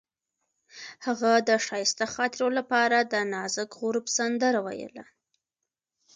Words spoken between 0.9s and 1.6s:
هغې د